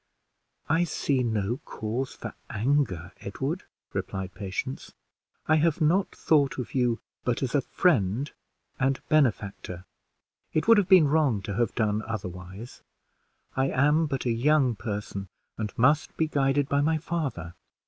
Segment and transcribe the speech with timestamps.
[0.67, 4.93] "I see no cause for anger, Edward," replied Patience.
[5.47, 8.31] "I have not thought of you but as a friend
[8.79, 9.85] and benefactor;
[10.53, 12.81] it would have been wrong to have done otherwise.
[13.55, 17.53] I am but a young person, and must be guided by my father.